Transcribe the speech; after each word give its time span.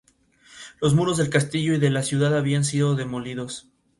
Los 0.81 0.95
muros 0.95 1.17
del 1.17 1.29
castillo 1.29 1.75
y 1.75 1.77
de 1.79 1.91
la 1.91 2.01
ciudad 2.01 2.35
habían 2.35 2.65
sido 2.65 2.95
demolidos. 2.95 3.67